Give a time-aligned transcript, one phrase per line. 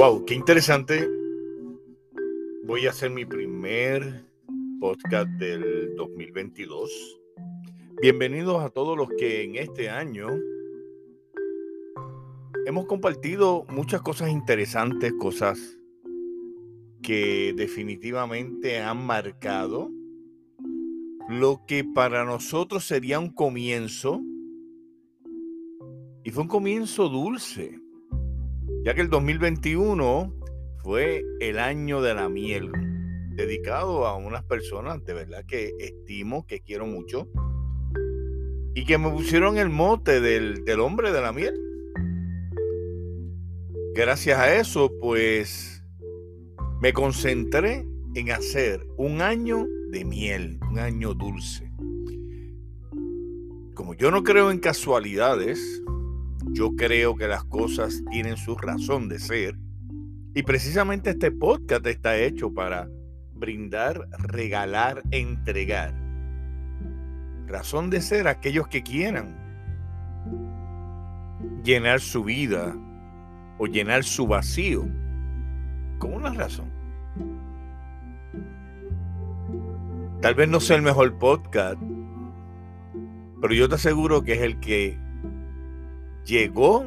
[0.00, 1.06] Wow, qué interesante.
[2.64, 4.24] Voy a hacer mi primer
[4.80, 7.20] podcast del 2022.
[8.00, 10.28] Bienvenidos a todos los que en este año
[12.64, 15.78] hemos compartido muchas cosas interesantes, cosas
[17.02, 19.90] que definitivamente han marcado
[21.28, 24.22] lo que para nosotros sería un comienzo.
[26.24, 27.78] Y fue un comienzo dulce
[28.84, 30.34] ya que el 2021
[30.82, 32.72] fue el año de la miel,
[33.34, 37.28] dedicado a unas personas de verdad que estimo, que quiero mucho,
[38.74, 41.54] y que me pusieron el mote del, del hombre de la miel.
[43.94, 45.84] Gracias a eso, pues
[46.80, 51.70] me concentré en hacer un año de miel, un año dulce.
[53.74, 55.82] Como yo no creo en casualidades,
[56.52, 59.58] yo creo que las cosas tienen su razón de ser.
[60.34, 62.88] Y precisamente este podcast está hecho para
[63.34, 65.94] brindar, regalar, entregar.
[67.46, 69.36] Razón de ser aquellos que quieran
[71.64, 72.76] llenar su vida
[73.58, 74.86] o llenar su vacío
[75.98, 76.70] con una razón.
[80.20, 81.80] Tal vez no sea el mejor podcast,
[83.40, 84.98] pero yo te aseguro que es el que
[86.30, 86.86] llegó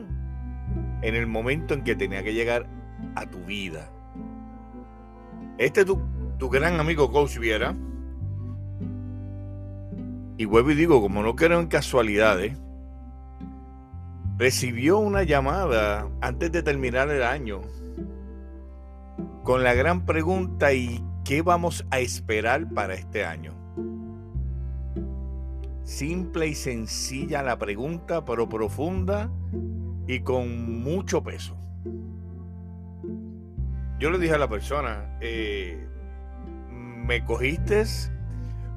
[1.02, 2.66] en el momento en que tenía que llegar
[3.16, 3.92] a tu vida.
[5.58, 6.00] Este tu,
[6.40, 7.76] tu gran amigo Coach Viera.
[10.38, 12.58] Y vuelvo y digo, como no creo en casualidades,
[14.38, 17.62] recibió una llamada antes de terminar el año
[19.44, 23.63] con la gran pregunta ¿y qué vamos a esperar para este año?
[25.94, 29.30] Simple y sencilla la pregunta, pero profunda
[30.08, 31.56] y con mucho peso.
[34.00, 35.88] Yo le dije a la persona, eh,
[36.72, 37.84] me cogiste,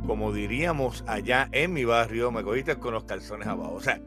[0.07, 3.73] como diríamos allá en mi barrio, me cogiste con los calzones abajo.
[3.73, 3.99] O sea,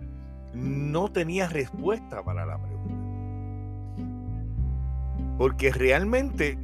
[0.54, 2.94] no tenía respuesta para la pregunta.
[5.40, 6.60] Porque realmente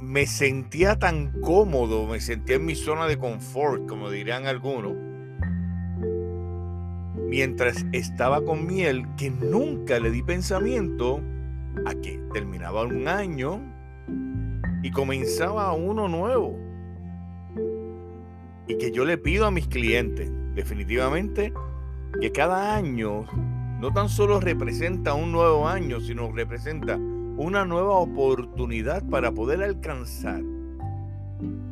[0.00, 4.94] me sentía tan cómodo, me sentía en mi zona de confort, como dirían algunos,
[7.28, 11.20] mientras estaba con miel, que nunca le di pensamiento
[11.86, 13.60] a que terminaba un año
[14.82, 16.58] y comenzaba uno nuevo.
[18.66, 21.52] Y que yo le pido a mis clientes, definitivamente,
[22.20, 23.26] que cada año
[23.80, 26.98] no tan solo representa un nuevo año, sino representa
[27.40, 30.42] una nueva oportunidad para poder alcanzar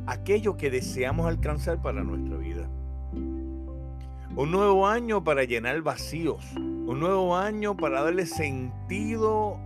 [0.07, 2.71] aquello que deseamos alcanzar para nuestra vida.
[3.13, 6.43] Un nuevo año para llenar vacíos.
[6.57, 9.59] Un nuevo año para darle sentido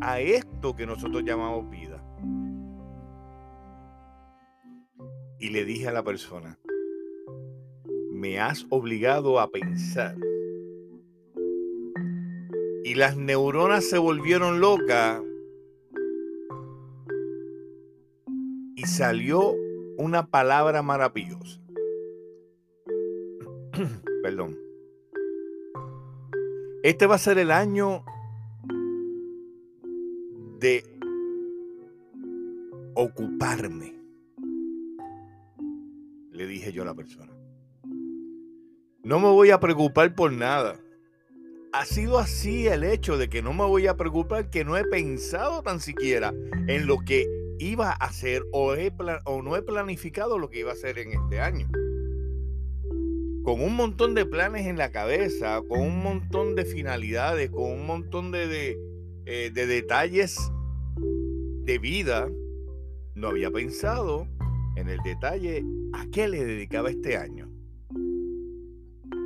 [0.00, 2.02] a esto que nosotros llamamos vida.
[5.38, 6.58] Y le dije a la persona,
[8.10, 10.16] me has obligado a pensar.
[12.82, 15.20] Y las neuronas se volvieron locas
[18.86, 19.54] salió
[19.96, 21.60] una palabra maravillosa.
[24.22, 24.58] Perdón.
[26.82, 28.04] Este va a ser el año
[30.58, 30.84] de
[32.94, 33.94] ocuparme.
[36.30, 37.32] Le dije yo a la persona.
[39.02, 40.80] No me voy a preocupar por nada.
[41.72, 44.84] Ha sido así el hecho de que no me voy a preocupar, que no he
[44.84, 46.32] pensado tan siquiera
[46.68, 48.74] en lo que iba a hacer o,
[49.42, 51.68] no he planificado lo que iba a hacer en este año.
[53.42, 57.86] Con un montón de planes en la cabeza, con un montón de finalidades, con un
[57.86, 58.76] montón eh,
[59.26, 60.38] de detalles
[61.64, 62.30] de vida,
[63.14, 64.26] no había pensado
[64.76, 67.50] en el detalle a qué le dedicaba este año.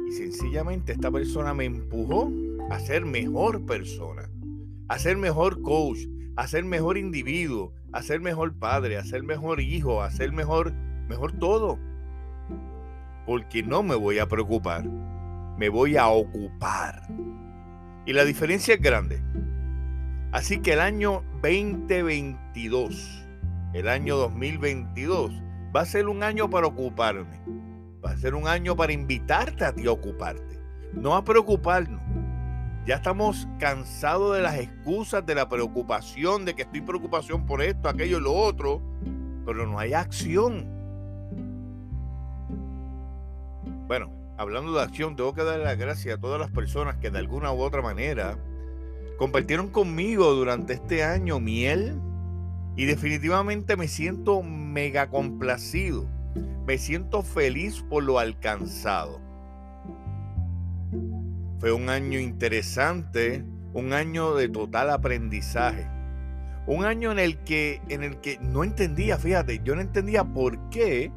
[0.08, 2.30] Y sencillamente esta persona me empujó
[2.70, 4.30] a ser mejor persona,
[4.88, 6.00] a ser mejor coach,
[6.36, 10.72] a ser mejor individuo, a ser mejor padre, a ser mejor hijo, a ser mejor,
[11.08, 11.78] mejor todo.
[13.26, 14.84] Porque no me voy a preocupar,
[15.58, 17.02] me voy a ocupar.
[18.06, 19.22] Y la diferencia es grande.
[20.32, 23.26] Así que el año 2022,
[23.74, 25.32] el año 2022,
[25.74, 27.40] va a ser un año para ocuparme.
[28.04, 30.60] Va a ser un año para invitarte a ti a ocuparte,
[30.92, 32.00] no a preocuparnos.
[32.88, 37.86] Ya estamos cansados de las excusas, de la preocupación, de que estoy preocupación por esto,
[37.86, 38.80] aquello lo otro,
[39.44, 40.66] pero no hay acción.
[43.86, 47.18] Bueno, hablando de acción, tengo que darle las gracias a todas las personas que de
[47.18, 48.38] alguna u otra manera
[49.18, 52.00] compartieron conmigo durante este año miel
[52.74, 56.06] y definitivamente me siento mega complacido.
[56.66, 59.27] Me siento feliz por lo alcanzado.
[61.58, 65.88] Fue un año interesante, un año de total aprendizaje.
[66.66, 70.70] Un año en el que en el que no entendía, fíjate, yo no entendía por
[70.70, 71.10] qué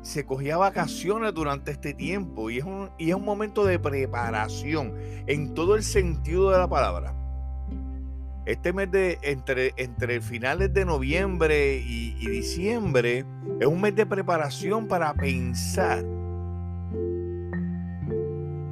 [0.00, 4.94] se cogía vacaciones durante este tiempo y es un, y es un momento de preparación
[5.26, 7.14] en todo el sentido de la palabra.
[8.46, 13.24] Este mes de entre, entre finales de noviembre y, y diciembre
[13.60, 16.04] es un mes de preparación para pensar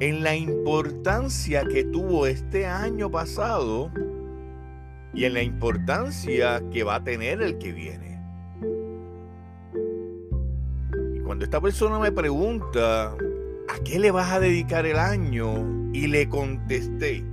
[0.01, 3.91] en la importancia que tuvo este año pasado
[5.13, 8.11] y en la importancia que va a tener el que viene.
[11.23, 15.89] cuando esta persona me pregunta, ¿a qué le vas a dedicar el año?
[15.93, 17.23] Y le contesté,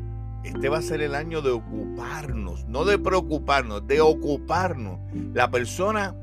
[0.45, 5.01] este va a ser el año de ocuparnos, no de preocuparnos, de ocuparnos.
[5.35, 6.15] La persona,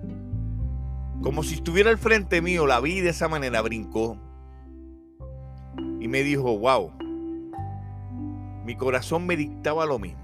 [1.22, 4.18] como si estuviera al frente mío, la vi de esa manera, brincó.
[6.06, 6.92] Y me dijo, wow,
[8.64, 10.22] mi corazón me dictaba lo mismo.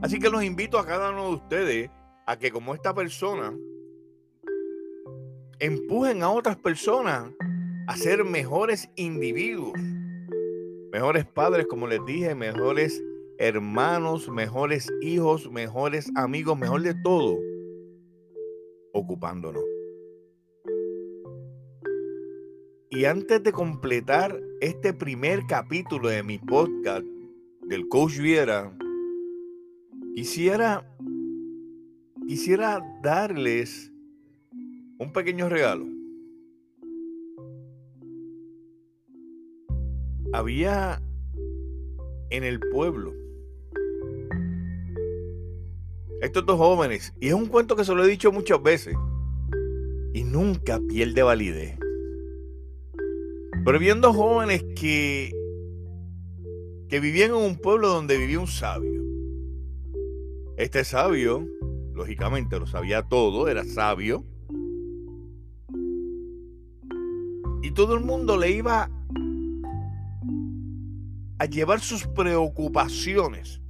[0.00, 1.90] Así que los invito a cada uno de ustedes
[2.24, 3.52] a que como esta persona,
[5.58, 7.32] empujen a otras personas
[7.88, 9.72] a ser mejores individuos,
[10.92, 13.02] mejores padres, como les dije, mejores
[13.38, 17.38] hermanos, mejores hijos, mejores amigos, mejor de todo,
[18.92, 19.64] ocupándonos.
[22.90, 27.04] Y antes de completar este primer capítulo de mi podcast
[27.66, 28.74] del Coach Viera,
[30.14, 30.90] quisiera,
[32.26, 33.92] quisiera darles
[34.98, 35.86] un pequeño regalo.
[40.32, 41.02] Había
[42.30, 43.12] en el pueblo
[46.22, 48.96] estos dos jóvenes, y es un cuento que se lo he dicho muchas veces,
[50.14, 51.78] y nunca pierde validez.
[53.64, 55.32] Pero viendo jóvenes que,
[56.88, 59.02] que vivían en un pueblo donde vivía un sabio.
[60.56, 61.46] Este sabio,
[61.92, 64.24] lógicamente lo sabía todo, era sabio,
[67.78, 68.90] todo el mundo le iba
[71.38, 73.60] a llevar sus preocupaciones.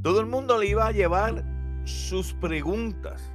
[0.00, 1.44] Todo el mundo le iba a llevar
[1.84, 3.30] sus preguntas,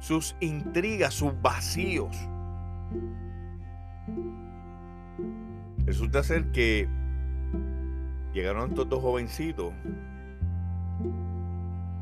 [0.00, 2.14] sus intrigas, sus vacíos.
[5.92, 6.88] Resulta ser que
[8.32, 9.74] llegaron estos dos jovencitos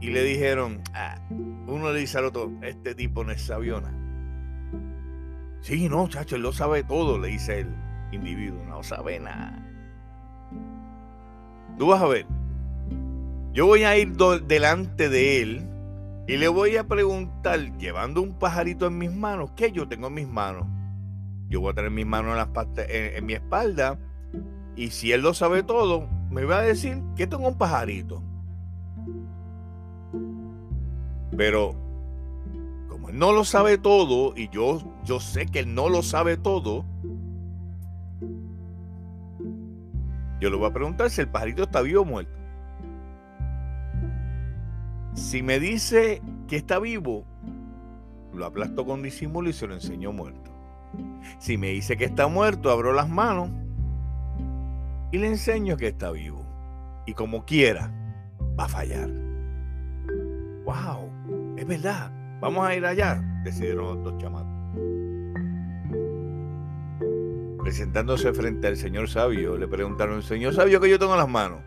[0.01, 1.19] y le dijeron, ah,
[1.67, 3.93] uno le dice al otro, este tipo no es sabiona.
[5.61, 7.75] Sí, no, chacho, él lo sabe todo, le dice el
[8.13, 9.59] individuo, no sabe nada.
[11.77, 12.27] Tú vas a ver,
[13.53, 14.13] yo voy a ir
[14.47, 15.67] delante de él
[16.29, 20.15] y le voy a preguntar, llevando un pajarito en mis manos, ¿qué yo tengo en
[20.15, 20.69] mis manos?
[21.51, 22.39] Yo voy a tener mis manos
[22.77, 23.99] en, en mi espalda
[24.77, 28.23] y si él lo sabe todo, me va a decir que tengo un pajarito.
[31.37, 31.75] Pero
[33.13, 36.85] no lo sabe todo y yo, yo sé que él no lo sabe todo,
[40.41, 42.33] yo le voy a preguntar si el pajarito está vivo o muerto.
[45.15, 47.25] Si me dice que está vivo,
[48.33, 50.50] lo aplasto con disimulo y se lo enseño muerto.
[51.39, 53.51] Si me dice que está muerto, abro las manos
[55.13, 56.45] y le enseño que está vivo.
[57.07, 57.91] Y como quiera,
[58.59, 59.11] va a fallar.
[60.65, 61.57] ¡Wow!
[61.57, 62.13] Es verdad.
[62.41, 64.49] Vamos a ir allá, decidieron los dos chamacos.
[67.63, 71.61] Presentándose frente al señor sabio, le preguntaron, señor sabio, que yo tengo en las manos?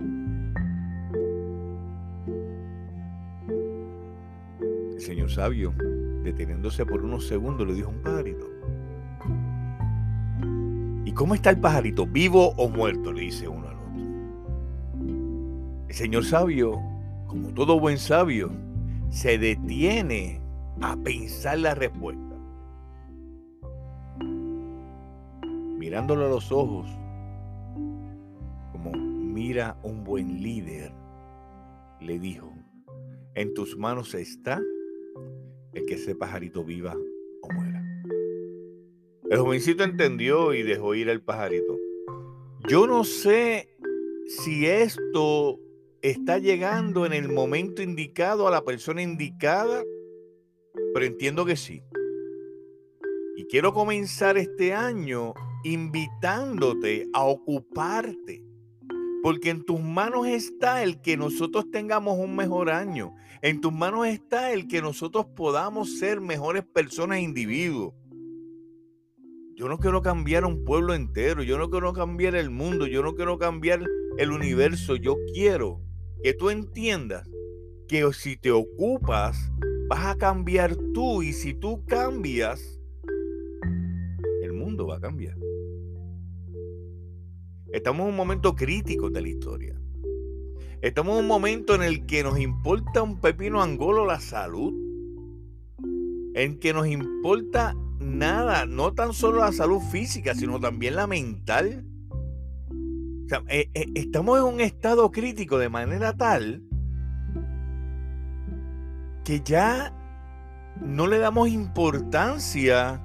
[4.96, 5.74] El señor sabio,
[6.24, 8.53] deteniéndose por unos segundos, le dijo un pajarito.
[11.14, 12.08] ¿Y cómo está el pajarito?
[12.08, 13.14] ¿Vivo o muerto?
[13.14, 13.94] Le dice uno al otro.
[15.88, 16.82] El señor sabio,
[17.28, 18.50] como todo buen sabio,
[19.12, 20.42] se detiene
[20.82, 22.36] a pensar la respuesta.
[25.78, 26.90] Mirándolo a los ojos,
[28.72, 30.92] como mira un buen líder,
[32.02, 32.52] le dijo,
[33.36, 34.60] en tus manos está
[35.74, 36.96] el que ese pajarito viva
[37.44, 37.83] o muera.
[39.34, 41.76] El jovencito entendió y dejó ir al pajarito.
[42.70, 43.68] Yo no sé
[44.28, 45.60] si esto
[46.04, 49.84] está llegando en el momento indicado a la persona indicada,
[50.94, 51.82] pero entiendo que sí.
[53.36, 58.46] Y quiero comenzar este año invitándote a ocuparte,
[59.24, 63.16] porque en tus manos está el que nosotros tengamos un mejor año.
[63.42, 67.96] En tus manos está el que nosotros podamos ser mejores personas e individuos.
[69.56, 73.14] Yo no quiero cambiar un pueblo entero, yo no quiero cambiar el mundo, yo no
[73.14, 73.84] quiero cambiar
[74.18, 75.80] el universo, yo quiero
[76.24, 77.30] que tú entiendas
[77.88, 79.52] que si te ocupas,
[79.88, 82.82] vas a cambiar tú y si tú cambias,
[84.42, 85.38] el mundo va a cambiar.
[87.72, 89.80] Estamos en un momento crítico de la historia.
[90.82, 94.74] Estamos en un momento en el que nos importa un pepino angolo la salud,
[96.34, 101.86] en que nos importa nada, no tan solo la salud física, sino también la mental.
[103.48, 106.62] Eh, eh, estamos en un estado crítico de manera tal
[109.24, 109.94] que ya
[110.82, 113.02] no le damos importancia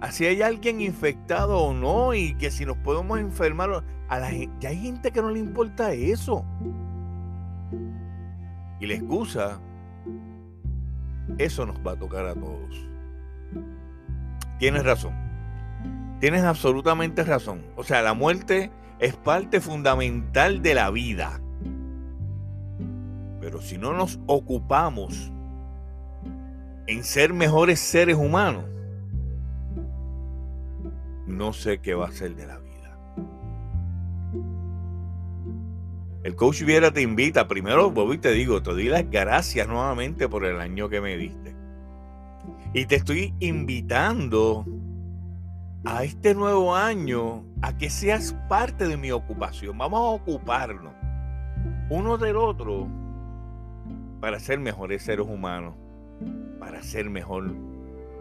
[0.00, 3.84] a si hay alguien infectado o no y que si nos podemos enfermar.
[4.08, 6.44] A la, ya hay gente que no le importa eso.
[8.80, 9.60] Y la excusa,
[11.36, 12.87] eso nos va a tocar a todos.
[14.58, 15.14] Tienes razón.
[16.20, 17.64] Tienes absolutamente razón.
[17.76, 21.40] O sea, la muerte es parte fundamental de la vida.
[23.40, 25.30] Pero si no nos ocupamos
[26.86, 28.64] en ser mejores seres humanos,
[31.26, 32.98] no sé qué va a ser de la vida.
[36.24, 40.44] El coach Viera te invita, primero, Bobby, te digo, te doy las gracias nuevamente por
[40.44, 41.47] el año que me diste.
[42.74, 44.66] Y te estoy invitando
[45.84, 49.78] a este nuevo año a que seas parte de mi ocupación.
[49.78, 50.92] Vamos a ocuparnos
[51.88, 52.86] uno del otro
[54.20, 55.74] para ser mejores seres humanos,
[56.60, 57.54] para ser mejor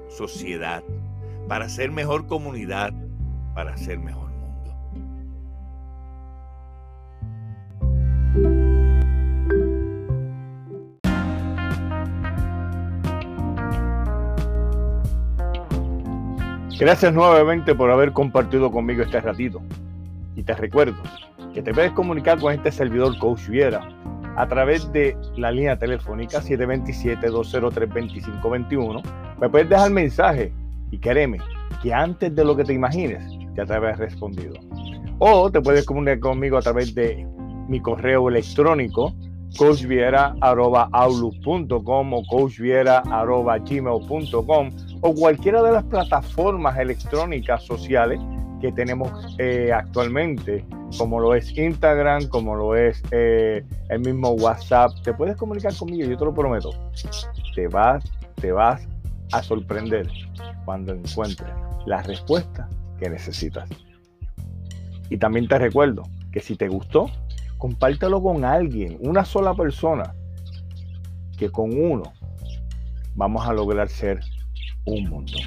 [0.10, 0.82] sociedad,
[1.50, 2.94] para ser mejor comunidad,
[3.54, 4.27] para ser mejor
[16.80, 19.64] Gracias nuevamente por haber compartido conmigo este ratito.
[20.36, 21.02] Y te recuerdo
[21.52, 23.82] que te puedes comunicar con este servidor Coach Viera
[24.36, 29.02] a través de la línea telefónica 727-203-2521.
[29.42, 30.54] Me puedes dejar mensaje
[30.92, 31.40] y créeme
[31.82, 33.24] que antes de lo que te imagines
[33.56, 34.54] ya te habrás respondido.
[35.18, 37.26] O te puedes comunicar conmigo a través de
[37.68, 39.16] mi correo electrónico
[39.58, 44.70] coachviera.outlook.com o coachviera.gmail.com
[45.08, 48.20] o cualquiera de las plataformas electrónicas sociales
[48.60, 50.66] que tenemos eh, actualmente,
[50.98, 54.92] como lo es Instagram, como lo es eh, el mismo WhatsApp.
[55.04, 56.72] Te puedes comunicar conmigo, yo te lo prometo.
[57.56, 58.04] Te vas,
[58.36, 58.86] te vas
[59.32, 60.10] a sorprender
[60.66, 61.54] cuando encuentres
[61.86, 62.68] la respuesta
[63.00, 63.70] que necesitas.
[65.10, 67.10] Y también te recuerdo que si te gustó,
[67.58, 70.14] compártelo con alguien, una sola persona,
[71.38, 72.12] que con uno
[73.16, 74.20] vamos a lograr ser
[74.88, 75.42] um montão.